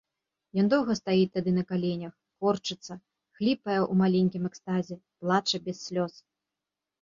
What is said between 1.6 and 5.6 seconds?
каленях, корчыцца, хліпае ў маленькім экстазе, плача